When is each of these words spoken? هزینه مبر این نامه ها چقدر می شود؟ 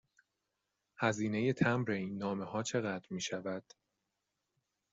هزینه 0.97 1.53
مبر 1.65 1.91
این 1.91 2.17
نامه 2.17 2.45
ها 2.45 2.63
چقدر 2.63 3.07
می 3.09 3.21
شود؟ 3.21 3.63